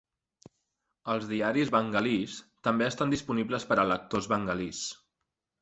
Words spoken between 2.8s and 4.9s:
estan disponibles per a lectors bengalís.